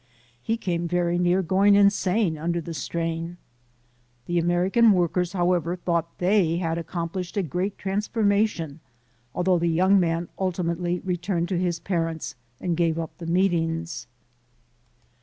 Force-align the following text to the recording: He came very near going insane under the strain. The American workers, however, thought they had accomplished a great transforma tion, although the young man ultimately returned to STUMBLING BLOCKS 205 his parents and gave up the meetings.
He 0.41 0.57
came 0.57 0.87
very 0.87 1.19
near 1.19 1.43
going 1.43 1.75
insane 1.75 2.35
under 2.35 2.59
the 2.59 2.73
strain. 2.73 3.37
The 4.25 4.39
American 4.39 4.93
workers, 4.93 5.33
however, 5.33 5.75
thought 5.75 6.17
they 6.17 6.57
had 6.57 6.79
accomplished 6.79 7.37
a 7.37 7.43
great 7.43 7.77
transforma 7.77 8.47
tion, 8.47 8.79
although 9.35 9.59
the 9.59 9.67
young 9.67 9.99
man 9.99 10.27
ultimately 10.39 11.01
returned 11.05 11.49
to 11.49 11.53
STUMBLING 11.53 11.63
BLOCKS 11.65 11.75
205 11.83 12.15
his 12.15 12.35
parents 12.35 12.35
and 12.59 12.77
gave 12.77 12.97
up 12.97 13.15
the 13.19 13.27
meetings. 13.27 14.07